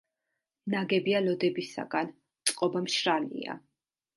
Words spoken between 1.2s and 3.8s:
ლოდებისაგან, წყობა მშრალია.